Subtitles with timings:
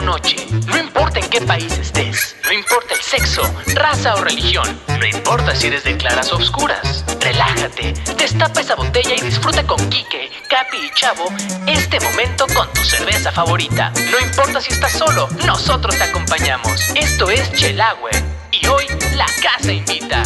[0.00, 3.42] noche, no importa en qué país estés, no importa el sexo,
[3.74, 4.66] raza o religión,
[4.98, 7.04] no importa si eres de claras o oscuras.
[7.20, 11.28] Relájate, destapa esa botella y disfruta con Kike, Capi y Chavo
[11.66, 13.92] este momento con tu cerveza favorita.
[14.10, 16.90] No importa si estás solo, nosotros te acompañamos.
[16.94, 18.10] Esto es Chelagüe
[18.52, 18.84] y hoy
[19.16, 20.22] la casa invita.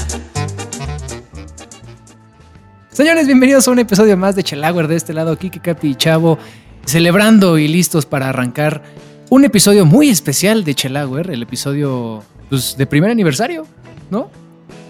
[2.91, 6.39] Señores, bienvenidos a un episodio más de Chelagüer de este lado, Kike, Capi y Chavo,
[6.85, 8.83] celebrando y listos para arrancar
[9.33, 13.67] un episodio muy especial de Chelagüer, el episodio pues, de primer aniversario,
[14.11, 14.31] ¿no?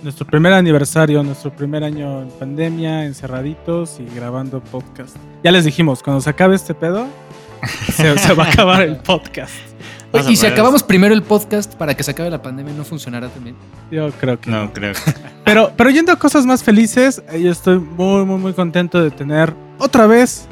[0.03, 5.15] Nuestro primer aniversario, nuestro primer año en pandemia, encerraditos y grabando podcast.
[5.45, 7.07] Ya les dijimos, cuando se acabe este pedo,
[7.93, 9.55] se, se va a acabar el podcast.
[10.11, 13.29] Oye, y si acabamos primero el podcast para que se acabe la pandemia, ¿no funcionará
[13.29, 13.55] también?
[13.93, 14.95] Yo creo que No, creo.
[15.45, 19.11] Pero, pero yendo a cosas más felices, eh, yo estoy muy, muy, muy contento de
[19.13, 20.49] tener otra vez.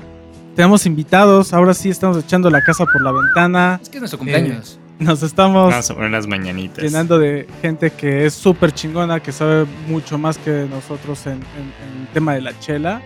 [0.61, 3.81] Tenemos invitados, ahora sí estamos echando la casa por la ventana.
[3.83, 4.79] Es que es nuestro cumpleaños.
[4.99, 6.85] Nos estamos Vamos a poner las mañanitas.
[6.85, 11.39] llenando de gente que es súper chingona, que sabe mucho más que nosotros en, en-
[11.41, 13.01] en el tema de la chela.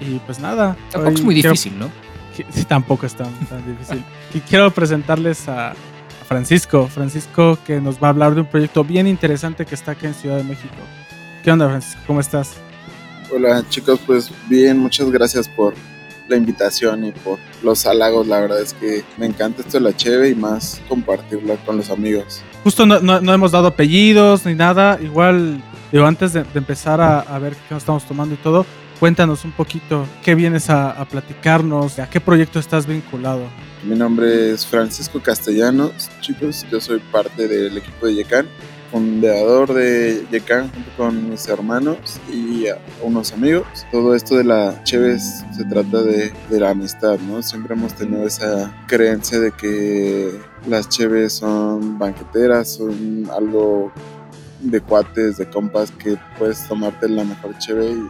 [0.00, 0.76] Y pues nada.
[0.90, 1.90] Tampoco hoy es muy quiero- difícil, ¿no?
[2.36, 4.02] que- Sí, tampoco es tan, tan difícil.
[4.34, 5.74] Y quiero presentarles a, a
[6.26, 6.88] Francisco.
[6.88, 10.14] Francisco que nos va a hablar de un proyecto bien interesante que está aquí en
[10.14, 10.74] Ciudad de México.
[11.44, 12.00] ¿Qué onda, Francisco?
[12.08, 12.54] ¿Cómo estás?
[13.32, 15.72] Hola chicos, pues bien, muchas gracias por
[16.28, 18.26] la invitación y por los halagos.
[18.26, 21.90] La verdad es que me encanta esto de la cheve y más compartirla con los
[21.90, 22.42] amigos.
[22.64, 24.98] Justo no, no- no hemos dado apellidos ni nada.
[25.02, 25.60] Igual,
[25.92, 28.66] digo, antes de, de empezar a, a ver qué nos estamos tomando y todo,
[28.98, 33.42] cuéntanos un poquito qué vienes a, a platicarnos, a qué proyecto estás vinculado.
[33.84, 36.66] Mi nombre es Francisco Castellanos, chicos.
[36.72, 38.46] Yo soy parte del equipo de Yecan,
[38.96, 42.64] fundador de Yecan junto con mis hermanos y
[43.02, 43.66] unos amigos.
[43.92, 47.42] Todo esto de la cheve se trata de, de la amistad, ¿no?
[47.42, 53.92] Siempre hemos tenido esa creencia de que las cheves son banqueteras, son algo
[54.60, 58.08] de cuates, de compas que puedes tomarte la mejor cheve y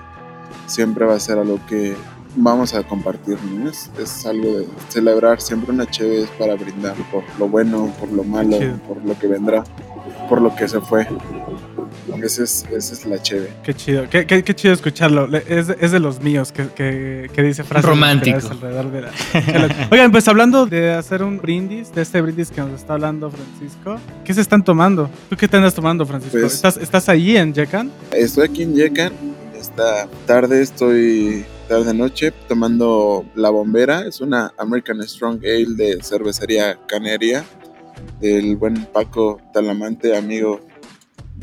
[0.69, 1.97] siempre va a ser algo que
[2.37, 3.69] vamos a compartir, ¿no?
[3.69, 8.13] Es, es algo de celebrar, siempre una cheve es para brindar por lo bueno, por
[8.13, 9.65] lo malo, por lo que vendrá,
[10.29, 11.07] por lo que se fue.
[12.23, 13.53] Esa es, esa es la cheve.
[13.63, 15.27] Qué chido, qué, qué- qué chido escucharlo.
[15.49, 18.37] Es, de- es de los míos que, que, que dice frases Romántico.
[18.37, 18.51] inspiradas
[18.83, 19.89] alrededor de la.
[19.91, 23.99] Oigan, pues hablando de hacer un brindis, de este brindis que nos está hablando Francisco,
[24.25, 25.11] ¿qué se están tomando?
[25.29, 26.39] ¿Tú qué te andas tomando, Francisco?
[26.41, 27.91] Pues- ¿Estás, ¿Estás ahí en Yecan?
[28.13, 29.13] Estoy aquí en Yecan,
[29.59, 36.79] esta tarde estoy tarde noche tomando La Bombera, es una American Strong Ale de cervecería
[36.87, 37.45] Canería
[38.21, 40.61] del buen Paco Talamante, amigo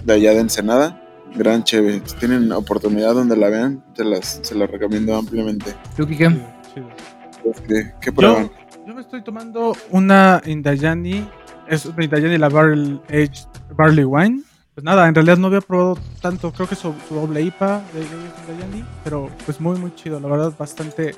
[0.03, 0.99] de allá de Ensenada.
[1.35, 5.73] Gran cheve, si tienen oportunidad donde la vean, se las, se las recomiendo ampliamente.
[5.95, 8.51] Pues, ¿Qué, qué prueban?
[8.85, 11.27] Yo me estoy tomando una Indayani,
[11.67, 14.43] es una Indayani la Barrel Aged Barley Wine.
[14.75, 17.99] Pues nada, en realidad no había probado tanto, creo que su, su doble IPA de,
[17.99, 21.15] de Indayani, pero pues muy muy chido, la verdad bastante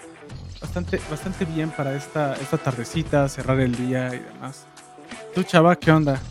[0.61, 4.65] bastante bastante bien para esta esta tardecita, cerrar el día y demás.
[5.33, 6.21] Tú chava, ¿qué onda?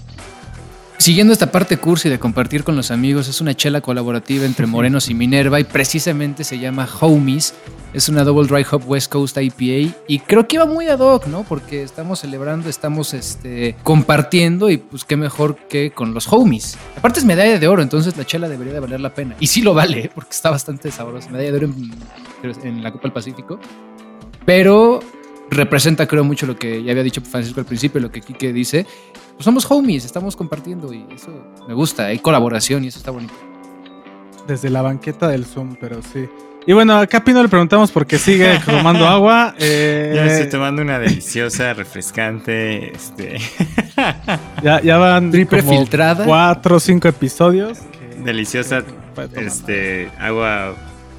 [1.05, 5.11] Siguiendo esta parte cursi de compartir con los amigos, es una chela colaborativa entre Morenos
[5.11, 7.55] y Minerva y precisamente se llama Homies.
[7.93, 11.27] Es una Double Dry Hop West Coast IPA y creo que iba muy ad hoc,
[11.27, 11.45] ¿no?
[11.45, 16.77] Porque estamos celebrando, estamos este, compartiendo y pues qué mejor que con los Homies.
[16.97, 19.37] Aparte es medalla de oro, entonces la chela debería de valer la pena.
[19.39, 21.29] Y sí lo vale, porque está bastante sabrosa.
[21.31, 23.61] Medalla de oro en, en la Copa del Pacífico.
[24.45, 25.01] Pero
[25.55, 28.87] representa creo mucho lo que ya había dicho Francisco al principio, lo que Kike dice.
[29.35, 31.31] Pues somos homies, estamos compartiendo y eso
[31.67, 33.35] me gusta, hay colaboración y eso está bonito.
[34.47, 36.29] Desde la banqueta del Zoom, pero sí.
[36.67, 39.55] Y bueno, a Capi no le preguntamos por qué sigue tomando agua.
[39.59, 43.39] eh, Yo me estoy tomando una deliciosa, refrescante, este,
[44.63, 46.25] ya, ya van Triple como filtrada.
[46.25, 47.79] cuatro o cinco episodios.
[47.79, 48.83] que- deliciosa,
[49.37, 50.75] este, agua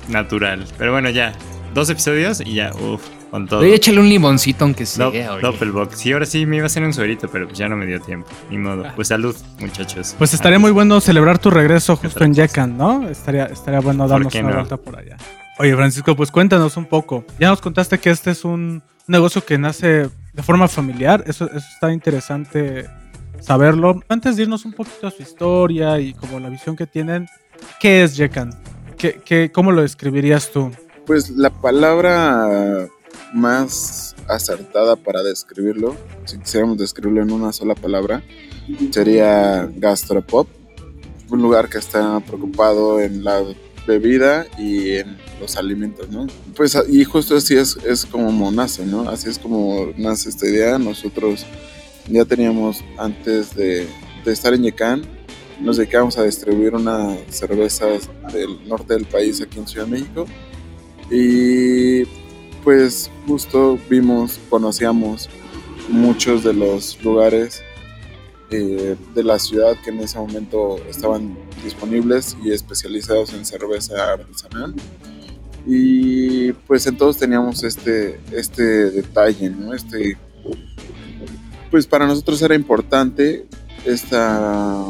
[0.09, 0.65] natural.
[0.77, 1.33] Pero bueno, ya,
[1.75, 3.59] dos episodios y ya, uff, con todo.
[3.59, 5.05] Oye, échale un limoncito aunque sea.
[5.05, 5.41] Dop-.
[5.41, 5.99] Doppelbox.
[5.99, 7.99] Sí, ahora sí me iba a hacer un suerito, pero pues ya no me dio
[8.01, 8.27] tiempo.
[8.49, 8.85] Ni modo.
[8.95, 10.15] Pues salud, muchachos.
[10.17, 12.33] Pues estaría muy bueno celebrar tu regreso justo en.
[12.33, 13.07] Yecan, ¿no?
[13.07, 14.55] Estaría, estaría bueno ¿Por darnos una no?
[14.55, 15.17] vuelta por allá.
[15.59, 17.23] Oye, Francisco, pues cuéntanos un poco.
[17.39, 21.23] Ya nos contaste que este es un negocio que nace de forma familiar.
[21.27, 22.89] Eso, eso está interesante
[23.41, 24.01] saberlo.
[24.09, 27.27] Antes de irnos un poquito a su historia y como la visión que tienen,
[27.79, 28.53] ¿qué es Yecan?
[28.97, 30.71] ¿Qué, qué, ¿Cómo lo describirías tú?
[31.05, 32.89] Pues la palabra
[33.33, 38.23] más acertada para describirlo, si quisiéramos describirlo en una sola palabra,
[38.91, 40.47] sería gastropop,
[41.29, 43.43] un lugar que está preocupado en la
[43.85, 46.25] bebida y en los alimentos, ¿no?
[46.55, 49.07] Pues y justo así es, es como nace, ¿no?
[49.09, 50.77] Así es como nace esta idea.
[50.79, 51.45] Nosotros
[52.07, 53.87] Ya teníamos antes de,
[54.23, 55.01] de estar en Yecán,
[55.59, 60.25] nos dedicábamos a distribuir unas cervezas del norte del país aquí en Ciudad de México.
[61.09, 62.05] Y
[62.63, 65.29] pues justo vimos, conocíamos
[65.89, 67.63] muchos de los lugares
[68.49, 74.73] eh, de la ciudad que en ese momento estaban disponibles y especializados en cerveza artesanal.
[75.67, 79.73] Y pues en todos teníamos este, este detalle, ¿no?
[79.73, 80.17] Este,
[81.71, 83.47] pues para nosotros era importante
[83.83, 84.85] esta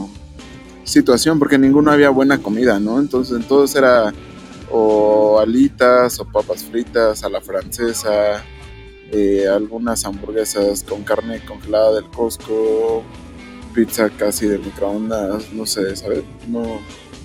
[0.83, 2.99] situación porque ninguno había buena comida, ¿no?
[2.99, 4.13] Entonces en era
[4.71, 8.43] o alitas o papas fritas a la francesa,
[9.11, 13.03] eh, algunas hamburguesas con carne congelada del Costco,
[13.73, 16.23] pizza casi de microondas, no sé, ¿sabes?
[16.47, 16.79] No.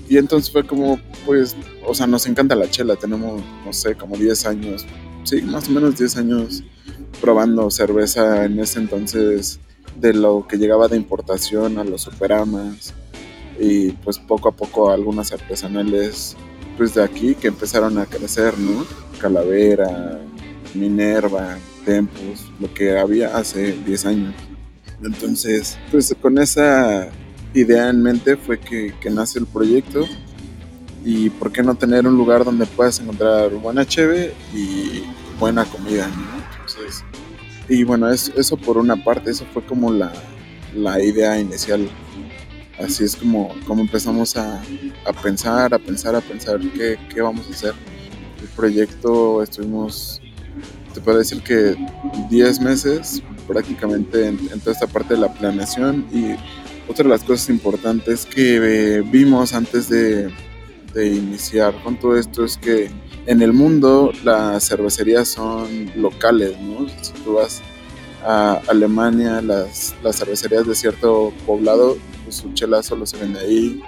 [0.08, 1.56] Y entonces fue como, pues,
[1.86, 4.86] o sea, nos encanta la chela, tenemos, no sé, como 10 años,
[5.24, 6.64] sí, más o menos 10 años
[7.20, 9.60] probando cerveza en ese entonces
[10.00, 12.94] de lo que llegaba de importación a los superamas
[13.58, 16.36] y pues poco a poco algunas artesanales
[16.80, 18.86] pues de aquí que empezaron a crecer, ¿no?
[19.20, 20.18] Calavera,
[20.72, 24.34] Minerva, Tempus, lo que había hace 10 años.
[25.04, 27.10] Entonces, pues con esa
[27.52, 30.06] idea en mente fue que, nace el proyecto
[31.04, 35.02] y por qué no tener un lugar donde puedas encontrar buena cheve y
[35.38, 36.42] buena comida, ¿no?
[36.62, 37.04] Entonces,
[37.68, 40.14] y bueno, eso, por una parte, eso fue como la,
[41.04, 41.90] idea inicial.
[42.80, 44.62] Así es como, como empezamos a,
[45.22, 47.74] pensar, a pensar, a pensar qué, qué vamos a hacer.
[48.40, 50.20] El proyecto estuvimos,
[50.94, 51.76] te puedo decir que
[52.30, 56.36] 10 meses prácticamente en, toda esta parte de la planeación y
[56.88, 60.30] otra de las cosas importantes que vimos antes de,
[60.96, 62.90] iniciar con todo esto es que
[63.26, 66.88] en el mundo las cervecerías son locales, ¿no?
[67.00, 67.62] Si tú vas
[68.24, 73.82] a Alemania, las, las cervecerías de cierto poblado, pues su chela solo se vende ahí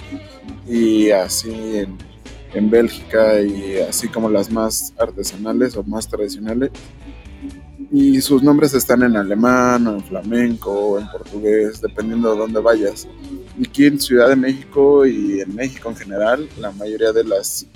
[0.66, 1.98] y así en,
[2.54, 6.70] en Bélgica y así como las más artesanales o más tradicionales
[7.92, 12.58] y sus nombres están en alemán o en flamenco o en portugués, dependiendo de dónde
[12.60, 13.06] vayas.
[13.60, 17.66] Aquí en Ciudad de México y en México en general, la mayoría de las,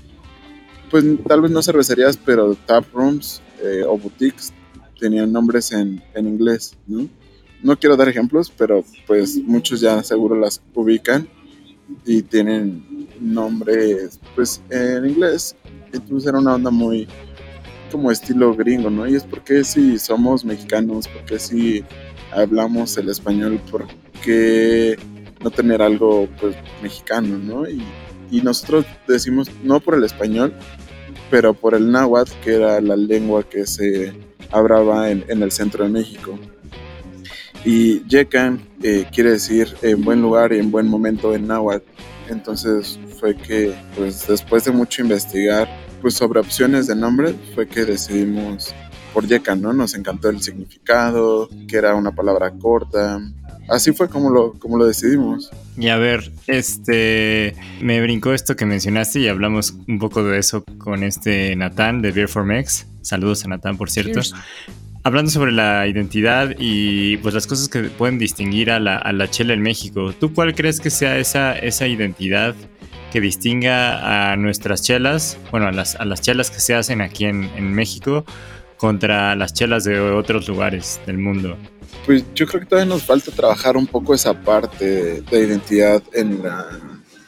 [0.90, 4.54] pues tal vez no cervecerías, pero tap rooms eh, o boutiques
[4.98, 7.08] tenían nombres en, en inglés, ¿no?
[7.62, 11.28] No quiero dar ejemplos, pero pues muchos ya seguro las ubican
[12.04, 15.56] y tienen nombres pues en inglés.
[15.92, 17.08] Entonces era una onda muy,
[17.90, 19.06] como estilo gringo, ¿no?
[19.06, 21.84] Y es porque si somos mexicanos, porque si
[22.32, 23.86] hablamos el español, ¿por
[24.22, 24.96] qué
[25.42, 27.68] no tener algo pues mexicano, ¿no?
[27.68, 27.82] Y,
[28.42, 30.52] nosotros decimos no por el español,
[31.30, 34.12] pero por el náhuatl, que era la lengua que se
[34.52, 36.38] hablaba en, el centro de México.
[37.64, 41.84] Y Yekan eh, quiere decir en buen lugar y en buen momento en náhuatl.
[42.28, 45.68] Entonces fue que, pues después de mucho investigar,
[46.00, 48.74] pues sobre opciones de nombre fue que decidimos
[49.12, 49.72] por Yeka, ¿no?
[49.72, 53.20] Nos encantó el significado, que era una palabra corta.
[53.68, 55.50] Así fue como lo, como lo decidimos.
[55.76, 60.64] Y a ver, este, me brincó esto que mencionaste y hablamos un poco de eso
[60.78, 62.86] con este Natán de Beer for Mex.
[63.06, 64.20] Saludos a Natán, por cierto.
[65.04, 69.30] Hablando sobre la identidad y pues las cosas que pueden distinguir a la, a la
[69.30, 72.56] chela en México, ¿tú cuál crees que sea esa, esa identidad
[73.12, 77.26] que distinga a nuestras chelas, bueno, a las, a las chelas que se hacen aquí
[77.26, 78.24] en, en México
[78.76, 81.56] contra las chelas de otros lugares del mundo?
[82.04, 86.42] Pues yo creo que todavía nos falta trabajar un poco esa parte de identidad en,
[86.42, 86.66] la,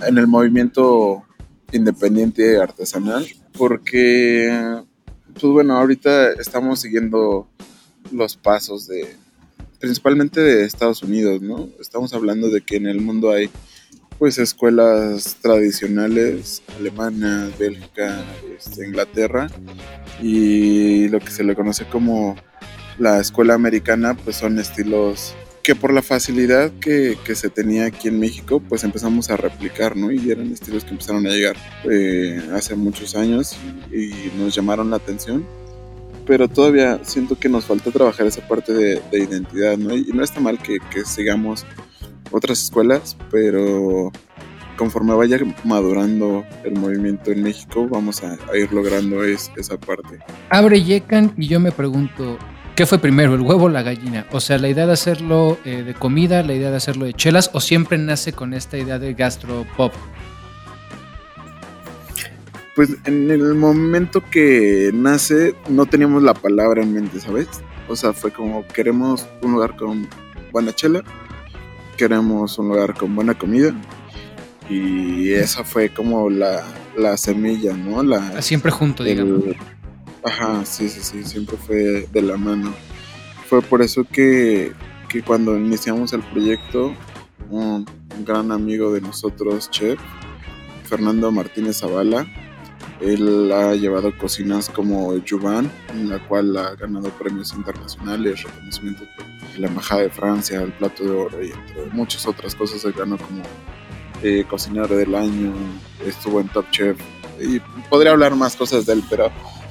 [0.05, 1.23] en el movimiento
[1.71, 3.25] independiente artesanal,
[3.57, 4.83] porque,
[5.41, 7.47] pues bueno, ahorita estamos siguiendo
[8.11, 9.17] los pasos de,
[9.79, 11.69] principalmente de Estados Unidos, ¿no?
[11.81, 13.51] Estamos hablando de que en el mundo hay
[14.19, 18.25] pues escuelas tradicionales, Alemania, Bélgica,
[18.57, 19.49] este, Inglaterra,
[20.21, 22.35] y lo que se le conoce como
[22.99, 25.35] la escuela americana, pues son estilos
[25.69, 30.11] que por la facilidad que, se tenía aquí en México, pues empezamos a replicar, ¿no?
[30.11, 33.55] Y eran estilos que empezaron a llegar eh, hace muchos años
[33.93, 35.45] y nos llamaron la atención.
[36.27, 39.95] Pero todavía siento que nos falta trabajar esa parte de, identidad, ¿no?
[39.95, 41.67] Y, no está mal que, que sigamos
[42.31, 44.11] otras escuelas, pero
[44.79, 50.19] conforme vaya madurando el movimiento en México, vamos a, ir logrando esa parte.
[50.49, 52.39] Abre Yekan y yo me pregunto,
[52.79, 54.25] ¿qué fue primero, el huevo o la gallina?
[54.31, 57.51] O sea, la idea de hacerlo eh, de comida, la idea de hacerlo de chelas,
[57.53, 59.93] o siempre nace con esta idea de gastropop?
[62.77, 67.49] Pues en el momento que nace no teníamos la palabra en mente, ¿sabes?
[67.89, 70.07] O sea, fue como queremos un lugar con
[70.53, 71.03] buena chela,
[71.97, 73.75] queremos un lugar con buena comida
[74.71, 76.63] y esa fue como la,
[76.97, 78.05] la semilla, ¿no?
[78.05, 79.45] La, Siempre junto, el- digamos.
[80.25, 82.75] Ajá, sí, sí, sí, siempre fue de la mano.
[83.47, 84.73] Fue por eso que,
[85.09, 86.95] que cuando iniciamos el proyecto,
[87.51, 87.87] un,
[88.25, 89.99] gran amigo de nosotros, chef,
[90.85, 92.27] Fernando Martínez Zavala,
[93.01, 99.07] él ha llevado cocinas como Juvan, en la cual ha ganado premios internacionales, reconocimientos
[99.55, 102.85] de la Embajada de Francia, el Plato de Oro y entre muchas otras cosas.
[102.85, 103.43] Él ganó como
[104.23, 105.53] eh, cocinero del año,
[106.05, 106.99] estuvo en Top Chef
[107.41, 109.31] y podría hablar más cosas de él, pero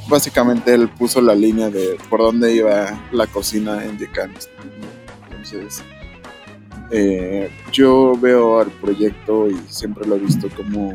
[0.09, 4.49] básicamente él puso la línea de por dónde iba la cocina en Yecanes.
[5.29, 5.83] Entonces,
[6.91, 10.93] eh, yo veo al proyecto y siempre lo he visto como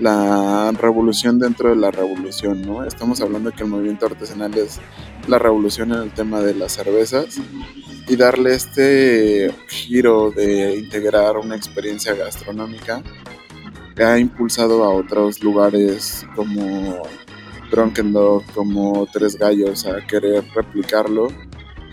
[0.00, 2.84] la revolución dentro de la revolución, ¿no?
[2.84, 4.80] Estamos hablando que el movimiento artesanal es
[5.26, 7.40] la revolución en el tema de las cervezas
[8.06, 13.02] y darle este giro de integrar una experiencia gastronómica
[14.04, 17.02] ha impulsado a otros lugares como
[17.70, 21.28] Drunken Dog, como Tres Gallos a querer replicarlo.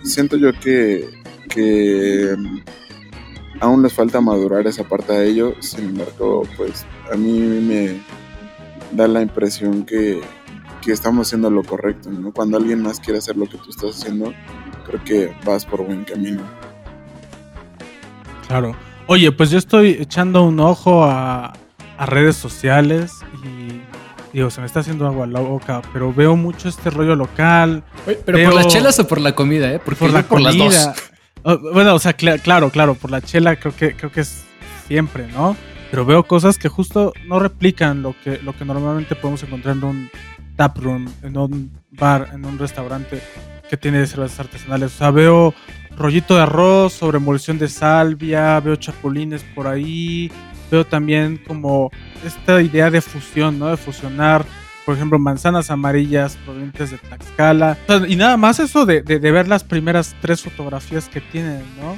[0.03, 1.09] Siento yo que,
[1.49, 2.59] que mm,
[3.59, 8.01] aún les falta madurar esa parte de ello, sin embargo, pues a mí me
[8.91, 10.21] da la impresión que,
[10.81, 12.09] que estamos haciendo lo correcto.
[12.33, 14.33] Cuando alguien más quiere hacer lo que tú estás haciendo,
[14.85, 16.43] creo que vas por buen camino.
[18.47, 18.75] Claro.
[19.07, 21.53] Oye, pues yo estoy echando un ojo a,
[21.97, 23.13] a redes sociales
[23.43, 23.74] y
[24.35, 28.19] digo, se me está haciendo agua la boca, pero veo mucho este rollo local, Oye,
[28.25, 29.79] ¿Pero Veo- por las chelas o por la comida, eh?
[29.83, 30.85] Porque por la por las comida.
[31.43, 31.59] dos.
[31.63, 34.43] Oh, bueno, o sea, cla- claro, claro, por la chela creo que creo que es
[34.87, 35.55] siempre, ¿no?
[35.91, 39.83] Pero veo cosas que justo no replican lo que lo que normalmente podemos encontrar en
[39.83, 40.09] un
[40.55, 43.21] tap room, en un bar, en un restaurante
[43.69, 44.93] que tiene cervezas artesanales.
[44.95, 45.53] O sea, veo
[45.97, 50.31] rollito de arroz sobre emulsión de salvia, veo chapulines por ahí,
[50.71, 51.91] veo también como
[52.25, 53.67] esta idea de fusión, ¿no?
[53.69, 54.45] De fusionar,
[54.85, 57.77] por ejemplo, manzanas amarillas provenientes de Tlaxcala.
[57.87, 61.21] O sea, y nada más eso de, de- de ver las primeras tres fotografías que
[61.21, 61.97] tienen, ¿no?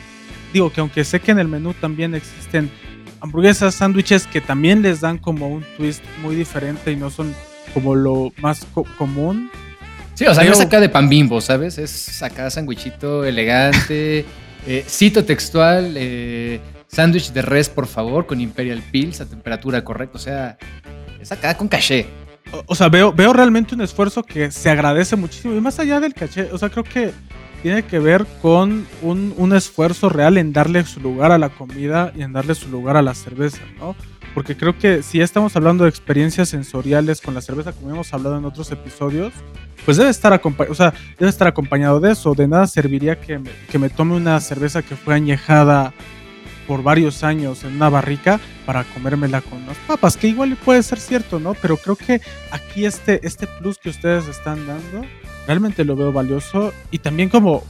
[0.53, 2.71] Digo que aunque sé que en el menú también existen
[3.19, 7.33] hamburguesas, sándwiches que también les dan como un twist muy diferente y no son
[7.73, 9.49] como lo más co- común.
[10.13, 11.77] Sí, o sea, no Pero- es acá de pan bimbo, ¿sabes?
[11.77, 14.25] Es acá sándwichito elegante.
[14.67, 20.17] Eh, cito textual, eh, sándwich de res, por favor, con Imperial Pills a temperatura correcta.
[20.17, 20.57] O sea,
[21.21, 22.05] es acá con caché.
[22.65, 25.55] O, sea, veo, veo realmente un esfuerzo que se agradece muchísimo.
[25.55, 27.11] Y más allá del caché, o sea, creo que
[27.61, 32.11] tiene que ver con un, un esfuerzo real en darle su lugar a la comida
[32.15, 33.95] y en darle su lugar a la cerveza, ¿no?
[34.33, 38.37] Porque creo que si estamos hablando de experiencias sensoriales con la cerveza, como hemos hablado
[38.37, 39.33] en otros episodios,
[39.87, 42.33] pues debe estar, acompa- o sea, debe estar acompañado de eso.
[42.35, 45.93] De nada serviría que me, que me tome una cerveza que fue añejada
[46.67, 50.99] por varios años en una barrica para comérmela con unas papas, que igual puede ser
[50.99, 51.53] cierto, ¿no?
[51.53, 52.19] Pero creo que
[52.51, 55.07] aquí este, este plus que ustedes están dando,
[55.47, 57.63] realmente lo veo valioso y también como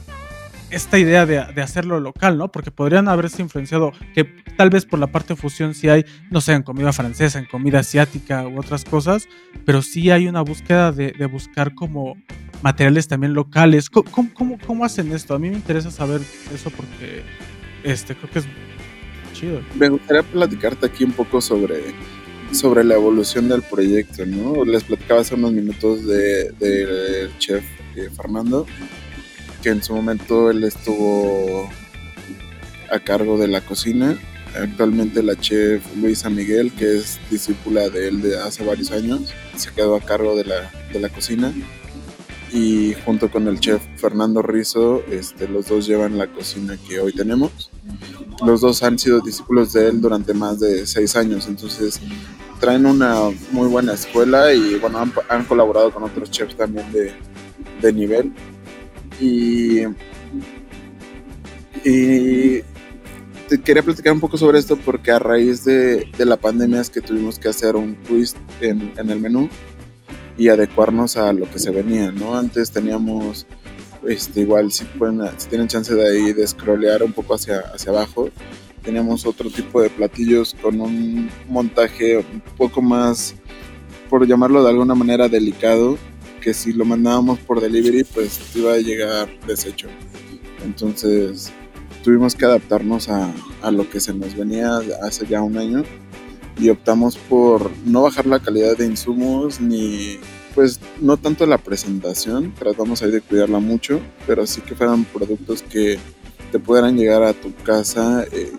[0.70, 2.50] esta idea de, de hacerlo local, ¿no?
[2.52, 4.24] Porque podrían haberse influenciado, que
[4.56, 7.46] tal vez por la parte de fusión sí hay, no sé, en comida francesa, en
[7.46, 9.28] comida asiática u otras cosas,
[9.64, 12.16] pero sí hay una búsqueda de, de buscar como
[12.62, 13.88] materiales también locales.
[13.88, 15.34] ¿Cómo, cómo, hacen esto?
[15.34, 16.20] A mí me interesa saber
[16.54, 17.22] eso porque
[17.84, 18.46] este, creo que es
[19.32, 19.60] chido.
[19.74, 21.94] Me gustaría platicarte aquí un poco sobre,
[22.52, 24.64] sobre la evolución del proyecto, ¿no?
[24.64, 27.64] Les platicaba hace unos minutos de- del chef
[27.96, 28.66] eh, Fernando,
[29.62, 31.68] que en su momento él estuvo
[32.90, 34.18] a cargo de la cocina.
[34.60, 39.70] Actualmente la chef Luisa Miguel, que es discípula de él de hace varios años, se
[39.72, 41.52] quedó a cargo de la, de la cocina.
[42.50, 47.12] Y junto con el chef Fernando Rizo, este, los dos llevan la cocina que hoy
[47.12, 47.70] tenemos
[48.44, 52.00] los dos han sido discípulos de él durante más de seis años, entonces
[52.60, 57.12] traen una muy buena escuela y bueno, han, han colaborado con otros chefs también de,
[57.80, 58.32] de nivel.
[59.20, 59.82] Y,
[61.84, 62.62] y
[63.48, 66.90] te quería platicar un poco sobre esto porque a raíz de, de la pandemia es
[66.90, 69.48] que tuvimos que hacer un twist en, en el menú
[70.36, 72.36] y adecuarnos a lo que se venía, ¿no?
[72.36, 73.46] Antes teníamos
[74.06, 77.90] este, igual si, pueden, si tienen chance de ahí de scrollear un poco hacia, hacia
[77.90, 78.30] abajo,
[78.82, 83.34] teníamos otro tipo de platillos con un montaje un poco más,
[84.08, 85.98] por llamarlo de alguna manera, delicado,
[86.40, 89.88] que si lo mandábamos por delivery, pues iba a llegar deshecho.
[90.64, 91.52] Entonces
[92.02, 95.84] tuvimos que adaptarnos a, a lo que se nos venía hace ya un año
[96.58, 100.18] y optamos por no bajar la calidad de insumos ni
[100.54, 105.62] pues no tanto la presentación, tratamos ahí de cuidarla mucho, pero sí que fueran productos
[105.62, 105.98] que
[106.50, 108.50] te pudieran llegar a tu casa eh,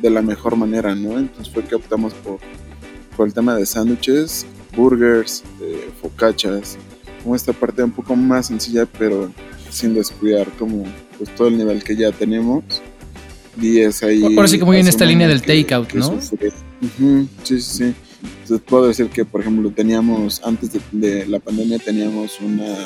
[0.00, 1.18] de la mejor manera, ¿no?
[1.18, 2.38] Entonces fue que optamos por,
[3.16, 4.44] por el tema de sándwiches,
[4.76, 6.78] burgers, eh, focachas,
[7.26, 9.32] como esta parte un poco más sencilla, pero
[9.68, 10.84] sin descuidar como
[11.18, 12.62] pues todo el nivel que ya tenemos.
[13.60, 14.36] Y es ahí...
[14.36, 16.20] Por sí que muy en esta línea del takeout, ¿no?
[16.20, 16.36] sí,
[17.42, 17.94] sí, sí.
[18.42, 22.76] Entonces puedo decir que, por ejemplo, teníamos, antes de, la pandemia, teníamos una,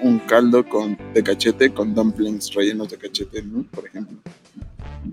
[0.00, 3.64] un caldo con, de cachete con dumplings rellenos de cachete, ¿no?
[3.64, 4.16] Por ejemplo.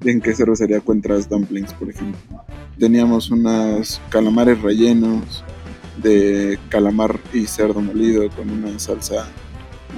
[0.05, 2.21] ¿En qué cervecería encuentras dumplings, por ejemplo?
[2.79, 5.43] Teníamos unos calamares rellenos
[6.01, 9.27] de calamar y cerdo molido con una salsa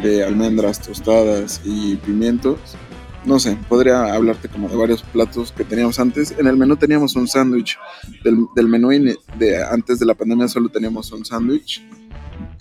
[0.01, 2.77] de almendras tostadas y pimientos
[3.25, 6.33] no sé, podría hablarte como de varios platos que teníamos antes.
[6.37, 7.77] En el menú teníamos un sándwich.
[8.23, 11.85] Del, del, menú de antes de la pandemia solo teníamos un sándwich.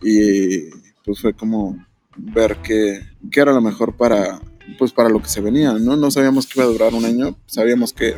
[0.03, 0.71] Y
[1.05, 4.41] pues fue como ver qué, qué, era lo mejor para,
[4.79, 5.97] pues para lo que se venía, ¿no?
[5.97, 8.17] No sabíamos que iba a durar un año, sabíamos que,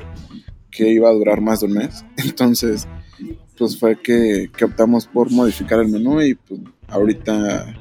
[0.70, 2.04] que iba a durar más de un mes.
[2.16, 2.88] Entonces,
[3.60, 7.76] pues fue que, que optamos por modificar el menú y pues ahorita...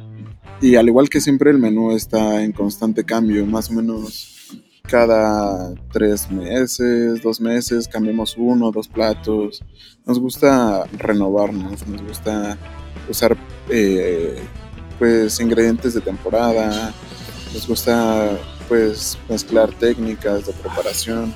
[0.61, 4.51] Y al igual que siempre el menú está en constante cambio, más o menos
[4.83, 9.63] cada tres meses, dos meses, cambiamos uno dos platos.
[10.05, 12.57] Nos gusta renovarnos, nos gusta
[13.07, 13.37] usar
[13.69, 14.37] eh,
[14.97, 16.93] pues ingredientes de temporada,
[17.53, 21.33] nos gusta pues mezclar técnicas de preparación.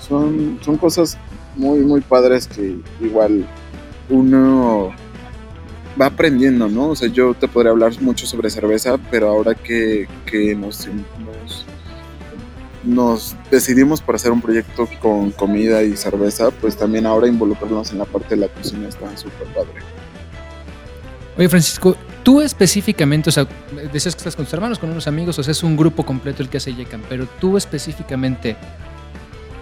[0.00, 1.16] Son, son cosas
[1.54, 3.46] muy muy padres que igual
[4.08, 4.92] uno
[6.00, 6.90] va aprendiendo, ¿no?
[6.90, 10.88] O sea, yo te podría hablar mucho sobre cerveza, pero ahora que, que nos,
[12.84, 17.98] nos decidimos por hacer un proyecto con comida y cerveza, pues también ahora involucrarnos en
[17.98, 19.82] la parte de la cocina está súper padre.
[21.38, 23.46] Oye, Francisco, tú específicamente, o sea,
[23.92, 26.42] decías que estás con tus hermanos, con unos amigos, o sea, es un grupo completo
[26.42, 28.56] el que hace Yekan, pero tú específicamente,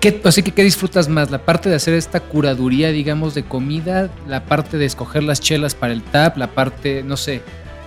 [0.05, 1.31] ¿qué, así que, ¿qué disfrutas más?
[1.31, 4.11] ¿La parte de hacer esta curaduría, digamos, de comida?
[4.29, 6.37] ¿La parte de escoger las chelas para el tap?
[6.37, 7.41] ¿La parte, no sé,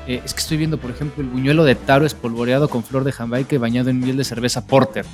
[0.07, 3.11] eh, es que estoy viendo, por ejemplo, el buñuelo de taro espolvoreado con flor de
[3.11, 5.05] jamaica bañado en miel de cerveza porter.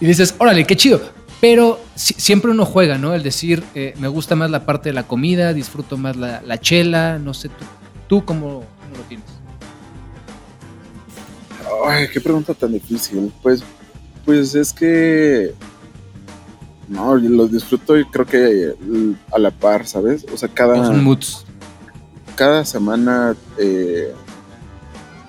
[0.00, 0.98] Y dices, órale, qué chido.
[1.42, 3.12] Pero siempre uno juega, ¿no?
[3.12, 7.18] El decir, eh, me gusta más la parte de la comida, disfruto más la, chela,
[7.18, 7.64] no sé, tú,
[8.08, 8.64] tú cómo,
[8.96, 9.26] lo tienes.
[11.86, 13.30] Ay, qué pregunta tan difícil.
[13.42, 13.62] Pues,
[14.26, 15.54] pues es que
[16.88, 18.74] no, lo disfruto y creo que
[19.32, 20.26] a la par, ¿sabes?
[20.32, 20.92] O sea, cada.
[20.92, 21.46] Moods
[22.36, 24.12] cada semana eh,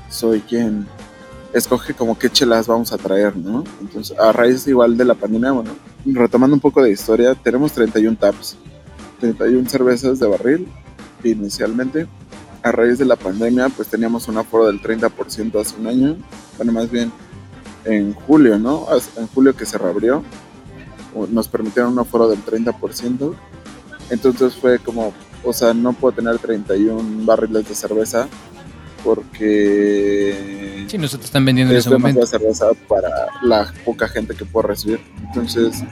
[0.10, 0.86] soy quien
[1.54, 3.64] escoge como qué chelas vamos a traer, ¿no?
[3.82, 5.72] Entonces, a raíz igual de la pandemia, bueno,
[6.06, 8.58] retomando un poco de historia, tenemos 31 taps,
[9.22, 10.68] 31 cervezas de barril
[11.24, 12.08] inicialmente.
[12.62, 16.18] A raíz de la pandemia, pues teníamos un aforo del 30% hace un año,
[16.58, 17.12] bueno, más bien
[17.88, 18.88] en julio, ¿no?
[19.18, 20.24] En julio que se reabrió,
[21.30, 23.34] nos permitieron un aforo del 30%.
[24.10, 28.28] Entonces fue como, o sea, no puedo tener 31 barriles de cerveza
[29.04, 30.86] porque...
[30.88, 32.26] Sí, no se te están vendiendo en ese momento.
[32.26, 33.10] cerveza para
[33.42, 35.00] la poca gente que puedo recibir.
[35.26, 35.84] Entonces,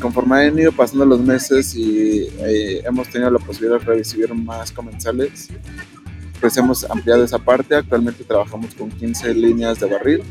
[0.00, 4.72] conforme han ido pasando los meses y eh, hemos tenido la posibilidad de recibir más
[4.72, 5.48] comensales,
[6.40, 7.76] pues hemos ampliado esa parte.
[7.76, 10.22] Actualmente trabajamos con 15 líneas de barril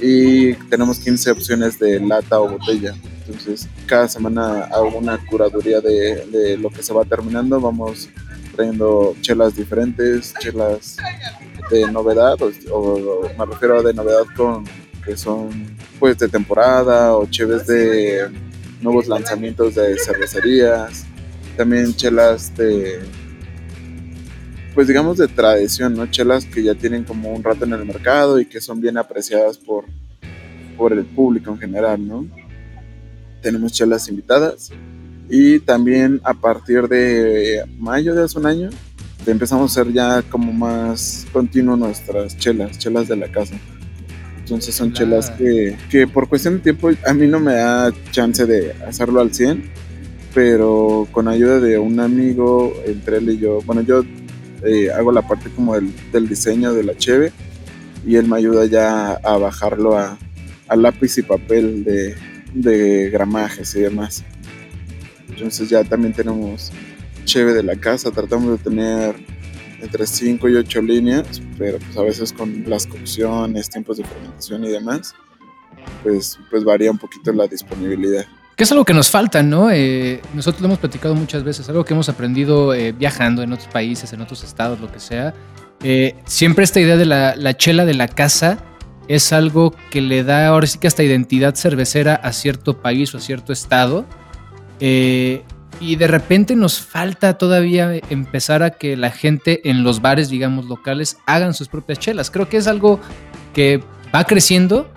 [0.00, 2.94] y tenemos 15 opciones de lata o botella.
[3.26, 7.60] Entonces, cada semana hago una curaduría de, lo que se va terminando.
[7.60, 8.08] Vamos
[8.54, 10.96] trayendo chelas diferentes, chelas
[11.70, 12.36] de novedad,
[12.72, 14.64] o, me refiero a de novedad con
[15.04, 15.50] que son
[15.98, 18.28] pues de temporada o cheves de
[18.80, 21.04] nuevos lanzamientos de cervecerías,
[21.56, 23.00] también chelas de
[24.78, 26.06] pues digamos de tradición, ¿no?
[26.06, 29.58] Chelas que ya tienen como un rato en el mercado y que son bien apreciadas
[29.58, 29.86] por,
[30.76, 32.24] por el público en general, ¿no?
[33.42, 34.70] tenemos chelas invitadas.
[35.28, 38.70] Y también a partir de mayo de hace un año
[39.26, 43.56] empezamos a hacer ya como más continuo nuestras chelas, chelas de la casa.
[44.38, 48.46] Entonces son chelas que, que, por cuestión de tiempo a mí no me da chance
[48.46, 49.72] de hacerlo al 100,
[50.32, 54.04] pero con ayuda de un amigo, entre él y yo, bueno, yo
[54.64, 57.32] eh, hago la parte como del, diseño de la cheve
[58.06, 60.18] y él me ayuda ya a bajarlo a,
[60.76, 62.14] lápiz y papel de,
[62.54, 64.24] de gramajes y demás.
[65.28, 66.72] Entonces ya también tenemos
[67.24, 69.14] cheve de la casa, tratamos de tener
[69.80, 74.64] entre 5 y 8 líneas, pero pues a veces con las cocciones, tiempos de fermentación
[74.64, 75.14] y demás,
[76.02, 78.26] pues, pues varía un poquito la disponibilidad.
[78.58, 79.70] Que es algo que nos falta, ¿no?
[79.70, 83.68] Eh, nosotros lo hemos platicado muchas veces, algo que hemos aprendido eh, viajando en otros
[83.68, 85.32] países, en otros estados, lo que sea.
[85.82, 88.58] Eh, siempre esta idea de la, la chela de la casa
[89.08, 93.18] es algo que le da ahora sí que hasta identidad cervecera a cierto país o
[93.18, 94.04] a cierto estado.
[94.80, 95.42] Eh,
[95.80, 100.66] y de repente nos falta todavía empezar a que la gente en los bares, digamos,
[100.66, 102.30] locales, hagan sus propias chelas.
[102.30, 103.00] Creo que es algo
[103.54, 103.82] que
[104.14, 104.90] va creciendo,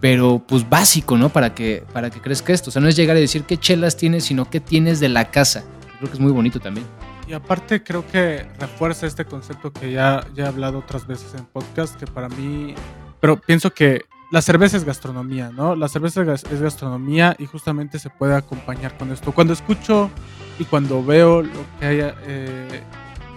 [0.00, 1.28] pero pues básico, ¿no?
[1.28, 2.70] Para que, para que crezca esto.
[2.70, 5.30] O sea, no es llegar a decir qué chelas tienes, sino qué tienes de la
[5.30, 5.64] casa.
[5.98, 6.86] Creo que es muy bonito también.
[7.28, 11.44] Y aparte creo que refuerza este concepto que ya, ya he hablado otras veces en
[11.44, 12.74] podcast, que para mí,
[13.20, 15.76] pero pienso que la cerveza es gastronomía, ¿no?
[15.76, 19.32] La cerveza es gastronomía y justamente se puede acompañar con esto.
[19.32, 20.10] Cuando escucho
[20.58, 22.82] y cuando veo lo que hay eh,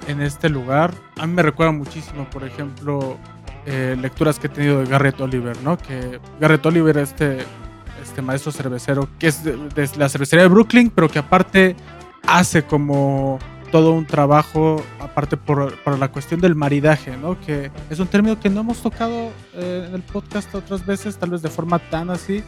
[0.07, 3.17] en este lugar, a mí me recuerda muchísimo, por ejemplo,
[3.65, 5.77] eh, lecturas que he tenido de Garrett Oliver, ¿no?
[5.77, 7.39] Que Garrett Oliver, este,
[8.01, 9.57] este maestro cervecero, que es de,
[9.97, 11.75] la cervecería de Brooklyn, pero que aparte
[12.27, 13.39] hace como
[13.71, 17.39] todo un trabajo, aparte por, la cuestión del maridaje, ¿no?
[17.39, 21.31] Que es un término que no hemos tocado eh, en el podcast otras veces, tal
[21.31, 22.43] vez de forma tan así,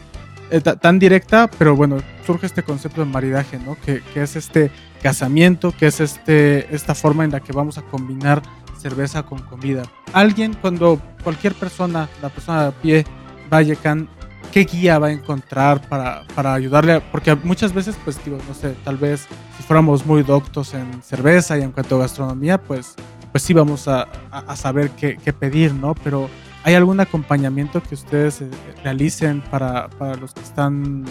[0.50, 3.76] eh, tan directa, pero bueno, surge este concepto de maridaje, ¿no?
[3.84, 4.70] Que, que, es este
[5.02, 8.42] casamiento, que es este, esta forma en la que vamos a combinar
[8.88, 9.82] cerveza con comida.
[10.12, 13.06] Alguien, cuando cualquier persona, la persona de a pie,
[13.52, 14.08] va a Yecan,
[14.52, 17.00] ¿qué guía va a encontrar para, para ayudarle?
[17.10, 21.58] Porque muchas veces, pues digo, no sé, tal vez si fuéramos muy doctos en cerveza
[21.58, 22.94] y en cuanto a gastronomía, pues,
[23.32, 25.96] pues sí vamos a, a, saber qué, qué, pedir, ¿no?
[26.04, 26.30] Pero
[26.62, 28.50] ¿hay algún acompañamiento que ustedes eh,
[28.84, 31.04] realicen para, para los que están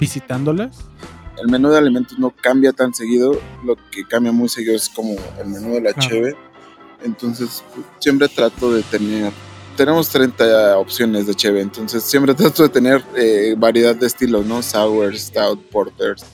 [0.00, 0.78] visitándoles?
[1.38, 5.14] el menú de alimentos no cambia tan seguido, lo que cambia muy seguido es como
[5.38, 6.36] el menú de la cheve.
[7.02, 7.62] Entonces,
[7.98, 9.32] siempre trato de tener.
[9.76, 14.62] Tenemos 30 opciones de cheve, entonces siempre trato de tener eh, variedad de estilos, ¿no?
[14.62, 16.24] Sour, Stout, Porters,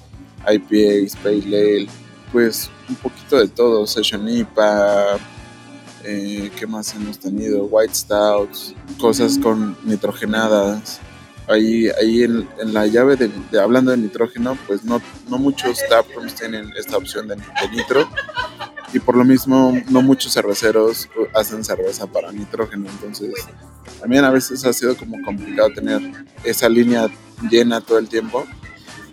[0.48, 1.88] IPA, Pale Ale,
[2.31, 5.18] pues un poquito de todo, Session IPA,
[6.05, 7.64] eh, ¿qué más hemos tenido?
[7.64, 11.01] White Stouts, cosas con nitrogenadas.
[11.48, 16.72] Ahí, ahí en, la llave de, hablando de nitrógeno, pues no, no muchos taprooms tienen
[16.77, 18.09] esta opción de, de nitro
[18.92, 23.33] y por lo mismo no muchos cerveceros hacen cerveza para nitrógeno, entonces
[24.00, 26.00] también a veces ha sido como complicado tener
[26.44, 27.09] esa línea
[27.50, 28.44] llena todo el tiempo,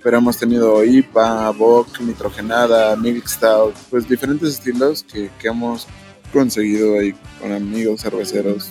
[0.03, 5.87] pero hemos tenido IPA, Bock, nitrogenada, Milk Stout, pues diferentes estilos que, que hemos
[6.31, 8.69] conseguido ahí con amigos cerveceros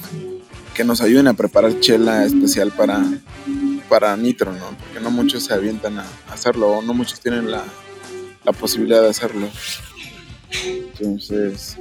[0.79, 3.05] que nos ayuden a preparar chela especial para,
[3.89, 4.67] para nitro, ¿no?
[4.79, 7.65] Porque no muchos se avientan a hacerlo o no muchos tienen la,
[8.45, 9.49] la posibilidad de hacerlo.
[10.53, 11.77] Entonces,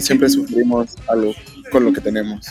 [0.00, 1.34] siempre, sufrimos algo
[1.70, 2.46] con lo que tenemos.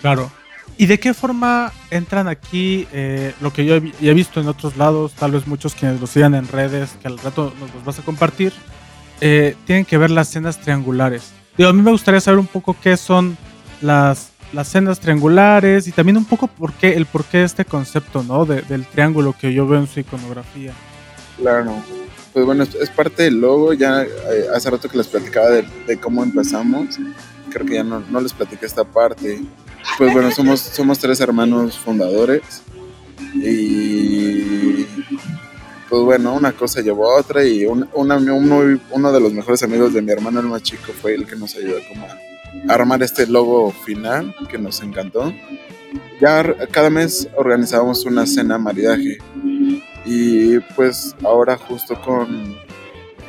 [0.00, 0.30] Claro.
[0.78, 5.12] ¿Y de qué forma entran aquí eh, lo que yo he, visto en otros lados,
[5.12, 8.02] tal vez muchos quienes lo sigan en redes, que al rato nos los vas a
[8.02, 8.52] compartir,
[9.20, 11.32] eh, tienen que ver las cenas triangulares?
[11.56, 13.36] Digo, a mí me gustaría saber un poco qué son
[13.80, 18.22] las, las cenas triangulares y también un poco por qué, el por qué este concepto,
[18.22, 18.46] ¿no?
[18.46, 20.72] del triángulo que yo veo en su iconografía.
[21.36, 22.01] Claro
[22.32, 23.72] pues bueno, es, parte del logo.
[23.74, 26.98] Ya eh, hace rato que les platicaba de, cómo empezamos.
[27.50, 29.40] Creo que ya no, no, les platiqué esta parte.
[29.98, 32.62] Pues bueno, somos, somos tres hermanos fundadores.
[33.34, 34.86] Y
[35.88, 37.44] pues bueno, una cosa llevó a otra.
[37.44, 38.18] Y un, uno,
[38.90, 41.54] uno de los mejores amigos de mi hermano, el más chico, fue el que nos
[41.56, 45.32] ayudó como a armar este logo final que nos encantó.
[46.20, 49.18] Ya cada mes organizábamos una cena maridaje
[50.04, 52.56] y pues ahora justo con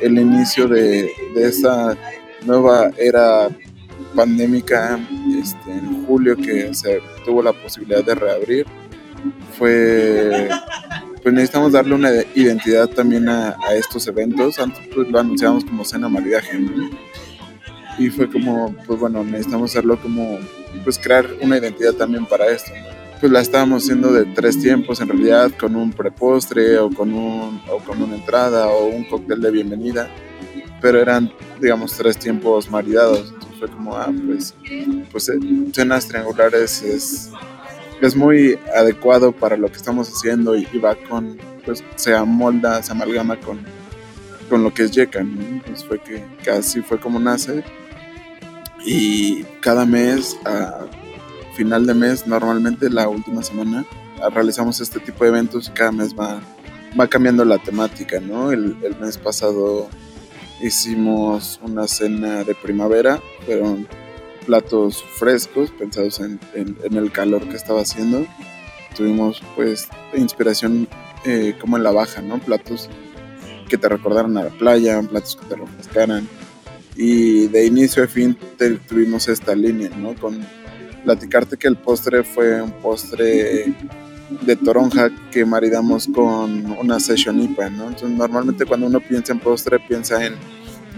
[0.00, 1.96] el inicio de, de esa
[2.44, 3.48] nueva era
[4.14, 4.98] pandémica
[5.40, 8.66] este, en julio que se tuvo la posibilidad de reabrir,
[9.56, 10.48] fue
[11.24, 14.58] pues necesitamos darle una identidad también a, estos eventos.
[14.58, 16.60] Antes pues lo anunciábamos como cena maridaje,
[17.98, 20.38] Y fue como, pues bueno, necesitamos hacerlo como,
[20.84, 22.72] pues crear una identidad también para esto,
[23.20, 27.60] pues la estábamos haciendo de tres tiempos en realidad, con un prepostre o con, un,
[27.70, 30.08] o con una entrada o un cóctel de bienvenida,
[30.80, 33.32] pero eran, digamos, tres tiempos maridados.
[33.32, 34.54] Entonces fue como, ah, pues,
[35.10, 35.38] pues eh,
[35.72, 37.30] cenas triangulares es,
[38.00, 42.92] es muy adecuado para lo que estamos haciendo y, va con, pues se amolda, se
[42.92, 43.60] amalgama con,
[44.50, 45.38] con lo que es Yekan.
[45.40, 47.64] Entonces fue que, casi fue como nace.
[48.84, 50.36] Y cada mes...
[50.44, 51.03] Uh,
[51.54, 53.86] final de mes, normalmente la última semana,
[54.32, 56.40] realizamos este tipo de eventos y cada mes va,
[56.98, 58.52] va cambiando la temática, ¿no?
[58.52, 59.88] El, mes pasado
[60.60, 63.86] hicimos una cena de primavera, fueron
[64.46, 66.38] platos frescos pensados en,
[66.82, 68.26] el calor que estaba haciendo.
[68.96, 70.88] Tuvimos pues inspiración
[71.24, 72.38] eh, como en la baja, ¿no?
[72.38, 72.88] Platos
[73.68, 76.28] que te recordaran a la playa, platos que te refrescaran.
[76.96, 78.36] Y de inicio a fin
[78.88, 80.14] tuvimos esta línea, ¿no?
[80.14, 80.46] Con
[81.04, 83.74] platicarte que el postre fue un postre
[84.40, 87.88] de toronja que maridamos con una session IPA, ¿no?
[87.88, 90.34] Entonces normalmente cuando uno piensa en postre piensa en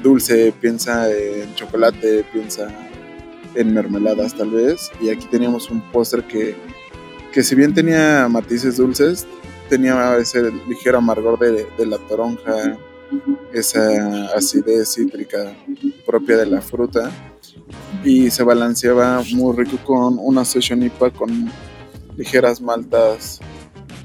[0.03, 2.69] dulce, piensa en chocolate, piensa
[3.55, 4.91] en mermeladas tal vez.
[5.01, 6.57] Y aquí teníamos un postre que,
[7.33, 9.27] que si bien tenía matices dulces,
[9.69, 12.79] tenía ese ligero amargor de, de la toronja,
[13.53, 15.55] esa acidez cítrica
[16.07, 17.36] propia de la fruta
[18.05, 21.51] y se balanceaba muy rico con una session IPA con
[22.17, 23.41] ligeras maltas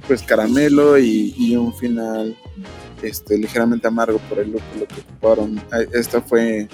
[0.07, 2.35] pues caramelo y, un final
[3.01, 5.61] este ligeramente amargo por el lúpulo que ocuparon.
[5.93, 6.67] Esta fue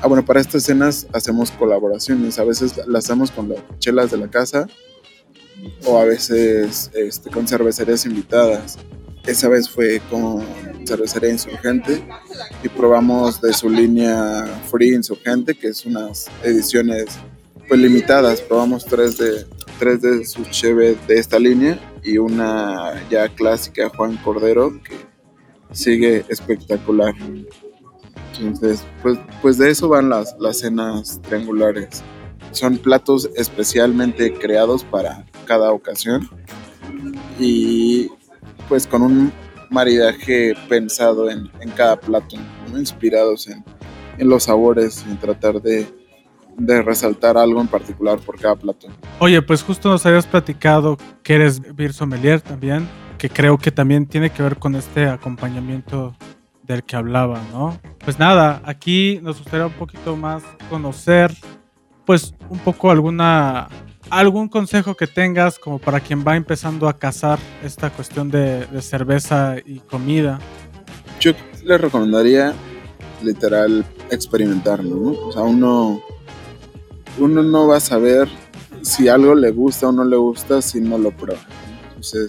[0.00, 2.38] ah bueno para estas cenas hacemos colaboraciones.
[2.38, 4.66] A veces las hacemos con las chelas de la casa
[5.84, 8.78] o a veces este, con cervecerías invitadas
[9.28, 10.42] esa vez fue con
[10.86, 12.02] cervecería insurgente
[12.62, 17.06] y probamos de su línea Free Insurgente, que es unas ediciones
[17.68, 18.40] pues limitadas.
[18.40, 19.46] Probamos tres de,
[19.78, 24.96] tres de sus cheves de esta línea y una ya clásica Juan Cordero que
[25.72, 27.14] sigue espectacular.
[28.40, 32.02] Entonces, pues, pues de eso van las, las cenas triangulares.
[32.52, 36.30] Son platos especialmente creados para cada ocasión
[37.38, 38.10] y
[38.68, 39.32] pues con un
[39.70, 42.36] maridaje pensado en, cada plato,
[42.76, 43.64] inspirados en,
[44.18, 45.86] los sabores y tratar de,
[46.82, 48.88] resaltar algo en particular por cada plato.
[49.20, 54.06] Oye, pues justo nos habías platicado que eres beer sommelier también, que creo que también
[54.06, 56.16] tiene que ver con este acompañamiento
[56.64, 57.78] del que hablaba, ¿no?
[58.04, 61.32] Pues nada, aquí nos gustaría un poquito más conocer,
[62.04, 63.68] pues un poco alguna
[64.10, 69.56] ¿Algún consejo que tengas como para quien va empezando a cazar esta cuestión de, cerveza
[69.64, 70.38] y comida?
[71.20, 72.54] Yo le recomendaría
[73.22, 75.10] literal experimentar, ¿no?
[75.10, 76.00] O sea, uno,
[77.18, 78.28] uno no va a saber
[78.80, 81.42] si algo le gusta o no le gusta si no lo prueba.
[81.88, 82.28] Entonces,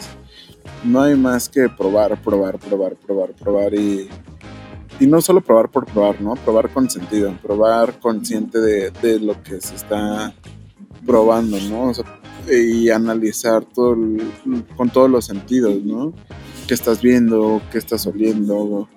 [0.84, 4.10] no hay más que probar, probar, probar, probar, probar y,
[5.00, 6.34] y no solo probar por probar, ¿no?
[6.36, 10.34] Probar con sentido, probar consciente de, de lo que se está
[11.10, 11.91] probando, ¿no?
[12.48, 13.98] y analizar todo
[14.78, 16.13] con todos los sentidos, ¿no?
[16.67, 17.63] ¿Qué estás viendo?
[17.72, 18.88] ¿Qué estás oliendo?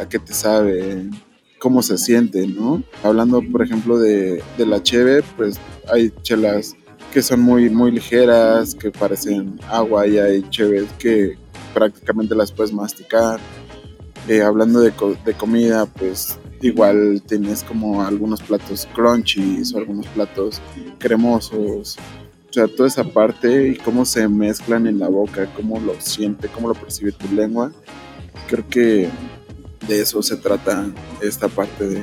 [0.00, 1.10] ¿A qué te sabe?
[1.58, 2.84] ¿Cómo se siente, no?
[3.02, 5.58] Hablando, por ejemplo, de, de la cheve, pues
[5.92, 6.76] hay chelas
[7.12, 11.36] que son muy, muy ligeras, que parecen agua, y hay cheves que
[11.72, 13.40] prácticamente las puedes masticar.
[14.28, 14.92] Eh, hablando de,
[15.24, 20.62] de comida, pues igual tienes como algunos platos crunchies o algunos platos
[20.98, 21.98] cremosos.
[22.48, 26.48] O sea, toda esa parte y cómo se mezclan en la boca, cómo lo siente,
[26.48, 27.70] cómo lo percibe tu lengua.
[28.48, 29.10] Creo que
[29.86, 30.86] de eso se trata
[31.20, 32.02] esta parte de,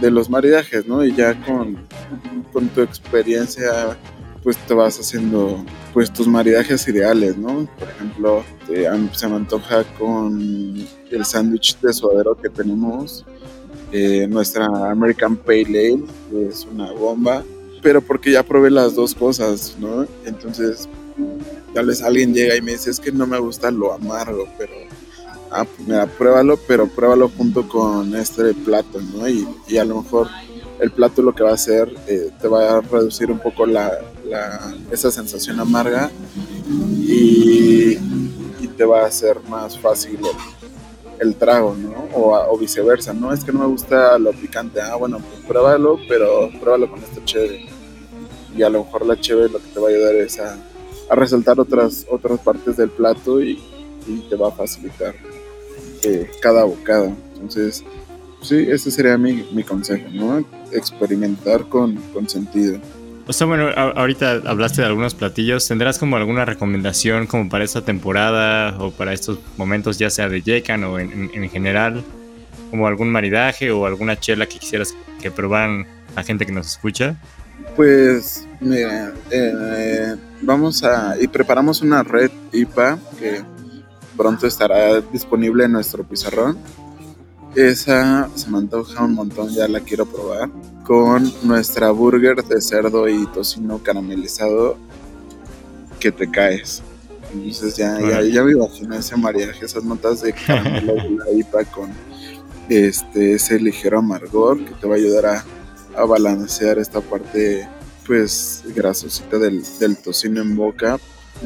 [0.00, 1.04] de los maridajes, ¿no?
[1.04, 1.76] Y ya con,
[2.54, 3.98] con tu experiencia,
[4.42, 7.68] pues te vas haciendo pues tus maridajes ideales, ¿no?
[7.78, 8.44] Por ejemplo,
[9.12, 10.76] se me antoja con
[11.10, 13.24] el sándwich de suadero que tenemos
[13.92, 17.44] eh, nuestra American Pale Ale, que es una bomba,
[17.82, 20.06] pero porque ya probé las dos cosas, ¿no?
[20.24, 20.88] Entonces,
[21.74, 24.72] tal vez alguien llega y me dice, es que no me gusta lo amargo, pero,
[25.50, 29.28] ah, pues mira, pruébalo, pero pruébalo junto con este plato, ¿no?
[29.28, 30.28] Y, y a lo mejor
[30.82, 33.92] el plato lo que va a hacer, eh, te va a reducir un poco la,
[34.32, 36.10] la, esa sensación amarga
[37.00, 37.98] y,
[38.60, 40.18] y, te va a hacer más fácil
[41.20, 42.08] el trago, ¿no?
[42.14, 46.50] O, viceversa, no es que no me gusta lo picante, ah, bueno, pues pruébalo, pero
[46.60, 47.66] pruébalo con esta chévere.
[48.56, 50.56] Y a lo mejor la chévere lo que te va a ayudar es a,
[51.10, 53.62] resaltar otras, otras partes del plato y,
[54.28, 55.14] te va a facilitar
[56.02, 57.12] eh, cada bocado.
[57.34, 57.84] Entonces,
[58.40, 60.44] sí, ese sería mi, mi consejo, ¿no?
[60.72, 62.80] Experimentar con, con sentido.
[63.26, 65.68] O sea, bueno, ahorita hablaste de algunos platillos.
[65.68, 70.42] ¿Tendrás como alguna recomendación como para esta temporada o para estos momentos, ya sea de
[70.42, 72.02] Jekan o en, general?
[72.70, 77.16] Como algún maridaje o alguna chela que quisieras que probaran la gente que nos escucha?
[77.76, 81.16] Pues, mira, eh, vamos a.
[81.20, 83.42] y preparamos una red IPA que
[84.16, 86.58] pronto estará disponible en nuestro pizarrón.
[87.54, 90.50] Esa se me antoja un montón, ya la quiero probar
[90.84, 94.76] con nuestra burger de cerdo y tocino caramelizado
[96.00, 96.82] que te caes.
[97.32, 101.90] Entonces ya, ya, me imagino ese mariaje, esas notas de caramelo de la IPA con
[102.68, 105.44] este, ese ligero amargor que te va a ayudar a,
[106.04, 107.68] balancear esta parte
[108.06, 110.98] pues grasosita del, del tocino en boca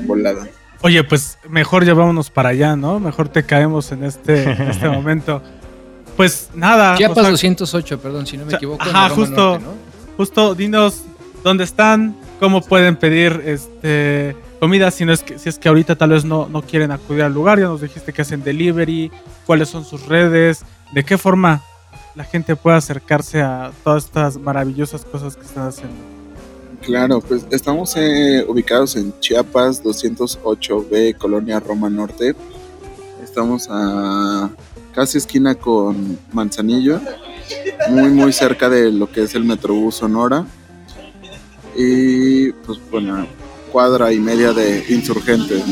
[0.06, 0.48] volada.
[0.82, 3.00] Oye, pues mejor llevámonos para allá, ¿no?
[3.00, 5.42] Mejor te caemos en este, en este momento.
[6.16, 6.96] Pues nada.
[6.96, 8.82] Chiapas 208, perdón, si no me equivoco.
[8.82, 9.58] Ajá, justo,
[10.16, 11.02] justo, dinos
[11.44, 15.96] dónde están, cómo pueden pedir este comida si no es que si es que ahorita
[15.96, 19.12] tal vez no, no quieren acudir al lugar, ya nos dijiste que hacen delivery,
[19.44, 21.62] cuáles son sus redes, de qué forma
[22.14, 25.94] la gente puede acercarse a todas estas maravillosas cosas que están haciendo.
[26.80, 32.34] Claro, pues estamos eh, ubicados en Chiapas 208B, Colonia Roma Norte.
[33.22, 34.50] Estamos a
[34.96, 36.98] casi esquina con Manzanillo,
[37.90, 40.46] muy muy cerca de lo que es el Metrobús Sonora.
[41.76, 43.26] Y pues bueno,
[43.70, 45.62] cuadra y media de insurgentes.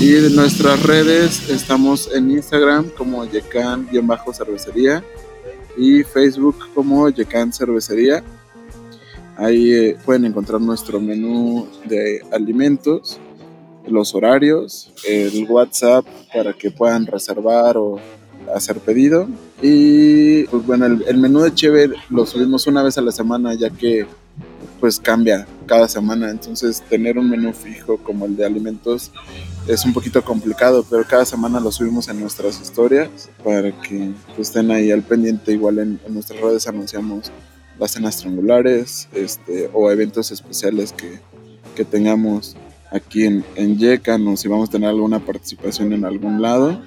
[0.00, 5.04] Y de nuestras redes estamos en Instagram como Yecan-cervecería
[5.76, 8.24] y Facebook como Yecan Cervecería.
[9.36, 13.20] Ahí eh, pueden encontrar nuestro menú de alimentos,
[13.86, 17.98] los horarios, el WhatsApp para que puedan reservar o
[18.54, 19.28] hacer pedido.
[19.62, 23.70] Y pues bueno, el, menú de Cheve lo subimos una vez a la semana ya
[23.70, 24.06] que
[24.80, 26.30] pues cambia cada semana.
[26.30, 29.10] Entonces tener un menú fijo como el de alimentos
[29.66, 34.48] es un poquito complicado, pero cada semana lo subimos en nuestras historias para que pues,
[34.48, 35.52] estén ahí al pendiente.
[35.52, 37.30] Igual en, en nuestras redes anunciamos
[37.78, 41.20] las cenas triangulares este, o eventos especiales que,
[41.76, 42.56] que tengamos
[42.90, 46.80] aquí en, en Yecan o si vamos a tener alguna participación en algún lado,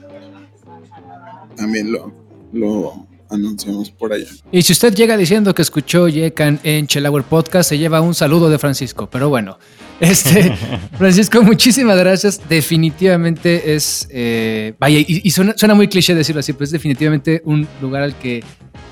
[1.55, 2.11] también lo,
[2.53, 4.27] lo anunciamos por allá.
[4.51, 8.49] Y si usted llega diciendo que escuchó Yekan en Chelauer Podcast, se lleva un saludo
[8.49, 9.09] de Francisco.
[9.09, 9.57] Pero bueno,
[9.99, 10.55] este,
[10.97, 12.41] Francisco, muchísimas gracias.
[12.47, 17.41] Definitivamente es, eh, vaya, y, y suena, suena muy cliché decirlo así, pero es definitivamente
[17.45, 18.43] un lugar al que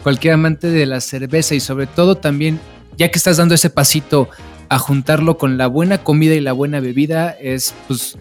[0.04, 2.60] cualquier amante de la cerveza y sobre todo también,
[2.98, 4.30] ya que estás dando ese pasito
[4.70, 8.18] a juntarlo con la buena comida y la buena bebida, es pues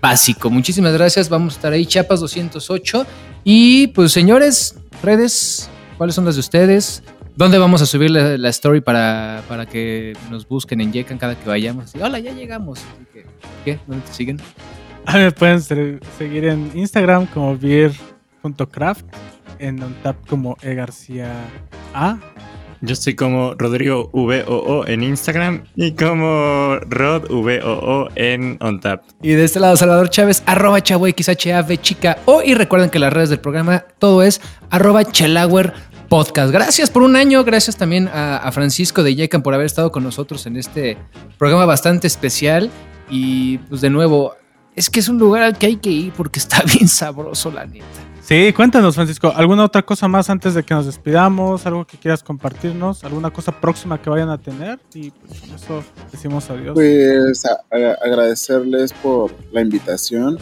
[0.00, 0.50] básico.
[0.50, 1.28] Muchísimas gracias.
[1.28, 3.06] Vamos a estar ahí, Chiapas 208.
[3.44, 7.02] Y pues señores, redes, ¿cuáles son las de ustedes?
[7.36, 11.48] ¿Dónde vamos a subir la, story para, para, que nos busquen en Yekan cada que
[11.48, 11.94] vayamos?
[11.94, 12.78] Y, Hola, ya llegamos.
[12.80, 13.26] Así que,
[13.64, 13.78] ¿Qué?
[13.86, 14.40] ¿Dónde te siguen?
[15.06, 19.04] A mí me pueden seguir en Instagram como beer.craft,
[19.58, 21.32] en OnTap como E García
[21.92, 22.18] A.
[22.84, 29.04] Yo estoy como Rodrigo VOO en Instagram y como Rod VOO en OnTap.
[29.22, 32.42] Y de este lado, Salvador Chávez, arroba chavo chica O.
[32.42, 35.72] Y recuerden que las redes del programa, todo es arroba chelauer
[36.10, 36.52] podcast.
[36.52, 40.02] Gracias por un año, gracias también a, a Francisco de Yecan por haber estado con
[40.02, 40.98] nosotros en este
[41.38, 42.70] programa bastante especial.
[43.08, 44.34] Y pues de nuevo,
[44.76, 47.66] es que es un lugar al que hay que ir porque está bien sabroso, la
[47.66, 47.84] neta.
[48.22, 51.66] Sí, cuéntanos, Francisco, ¿alguna otra cosa más antes de que nos despidamos?
[51.66, 53.04] ¿Algo que quieras compartirnos?
[53.04, 54.78] ¿Alguna cosa próxima que vayan a tener?
[54.94, 56.72] Y pues con eso decimos adiós.
[56.72, 60.38] Pues a- a- agradecerles por la invitación.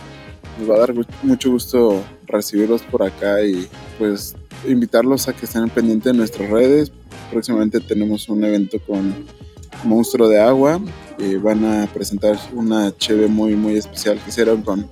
[0.60, 3.66] Nos va a dar mucho gusto recibirlos por acá y
[3.98, 4.36] pues
[4.68, 6.92] invitarlos a que estén pendientes de nuestras redes.
[7.32, 9.12] Próximamente tenemos un evento con
[9.84, 10.80] Monstruo de Agua
[11.18, 14.88] y van a presentar una cheve muy muy especial que hicieron con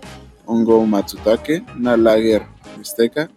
[0.46, 2.42] Hongo Matsutake, una lager
[2.76, 3.30] mixteca.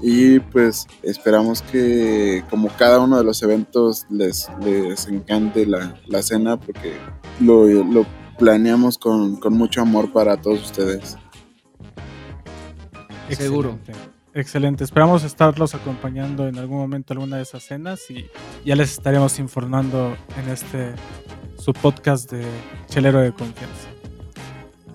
[0.00, 6.22] Y pues esperamos que como cada uno de los eventos les, les encante la, la
[6.22, 6.92] cena porque
[7.40, 8.04] lo, lo
[8.38, 11.16] planeamos con, con mucho amor para todos ustedes.
[13.30, 13.78] Seguro.
[13.86, 14.13] Excelente.
[14.34, 14.82] Excelente.
[14.82, 18.26] Esperamos estarlos acompañando en algún momento alguna de esas cenas y
[18.64, 20.92] ya les estaremos informando en este
[21.56, 22.44] su podcast de
[22.88, 23.88] Chelero de Confianza.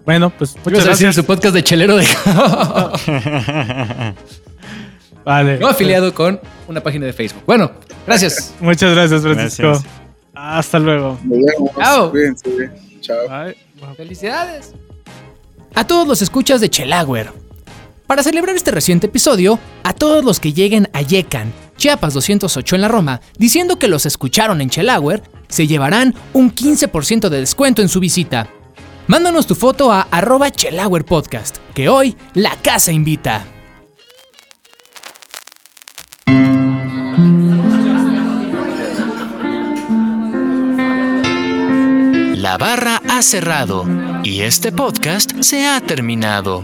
[0.06, 1.16] Bueno, pues muchas Muchas gracias gracias.
[1.16, 2.06] su podcast de chelero de.
[5.24, 5.60] Vale.
[5.60, 7.44] no afiliado con una página de Facebook.
[7.46, 7.72] Bueno,
[8.08, 8.54] gracias.
[8.60, 9.68] Muchas gracias, Francisco.
[9.68, 9.92] Gracias.
[10.34, 11.20] Hasta luego.
[11.24, 11.72] Nos vemos.
[11.78, 12.12] Chao.
[12.12, 12.72] Cuídense.
[13.02, 13.18] Chao.
[13.28, 13.56] Bye.
[13.96, 14.74] ¡Felicidades!
[15.76, 17.32] A todos los escuchas de Chelauer.
[18.10, 22.82] Para celebrar este reciente episodio, a todos los que lleguen a Yecan, Chiapas 208 en
[22.82, 27.88] la Roma, diciendo que los escucharon en Chelauer, se llevarán un 15% de descuento en
[27.88, 28.50] su visita.
[29.06, 33.46] Mándanos tu foto a arroba Chelauer Podcast, que hoy la casa invita.
[42.38, 43.86] La barra ha cerrado
[44.24, 46.64] y este podcast se ha terminado.